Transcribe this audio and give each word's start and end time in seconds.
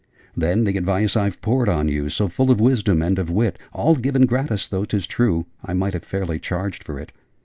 'Then 0.35 0.63
the 0.63 0.77
advice 0.79 1.15
I've 1.15 1.39
poured 1.43 1.69
on 1.69 1.87
you, 1.87 2.09
So 2.09 2.27
full 2.27 2.49
of 2.49 2.59
wisdom 2.59 3.03
and 3.03 3.19
of 3.19 3.29
wit: 3.29 3.59
All 3.71 3.93
given 3.93 4.25
gratis, 4.25 4.67
though 4.67 4.83
'tis 4.83 5.05
true 5.05 5.45
I 5.63 5.73
might 5.75 5.93
have 5.93 6.01
fairly 6.03 6.39
charged 6.39 6.83
for 6.83 6.99
it! 6.99 7.11